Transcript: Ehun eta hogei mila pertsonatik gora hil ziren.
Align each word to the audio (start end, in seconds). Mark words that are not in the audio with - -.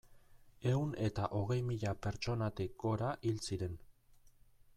Ehun 0.69 0.95
eta 1.07 1.27
hogei 1.39 1.59
mila 1.67 1.93
pertsonatik 2.07 2.75
gora 2.87 3.13
hil 3.29 3.41
ziren. 3.49 3.79